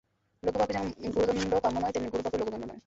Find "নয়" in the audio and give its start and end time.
1.83-1.93, 2.65-2.79